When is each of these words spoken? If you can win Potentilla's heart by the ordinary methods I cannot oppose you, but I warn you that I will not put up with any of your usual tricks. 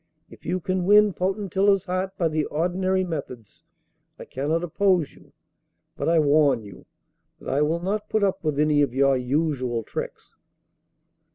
If 0.31 0.45
you 0.47 0.59
can 0.59 0.85
win 0.85 1.13
Potentilla's 1.13 1.85
heart 1.85 2.17
by 2.17 2.27
the 2.27 2.45
ordinary 2.45 3.03
methods 3.03 3.61
I 4.17 4.25
cannot 4.25 4.63
oppose 4.63 5.13
you, 5.13 5.31
but 5.95 6.09
I 6.09 6.17
warn 6.17 6.63
you 6.63 6.87
that 7.39 7.49
I 7.51 7.61
will 7.61 7.81
not 7.81 8.09
put 8.09 8.23
up 8.23 8.43
with 8.43 8.59
any 8.59 8.81
of 8.81 8.95
your 8.95 9.15
usual 9.15 9.83
tricks. 9.83 10.33